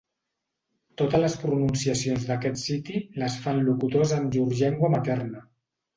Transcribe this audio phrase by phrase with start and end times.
[1.01, 5.45] Totes les pronunciacions d'aquest siti les fan locutors en llur llengua materna.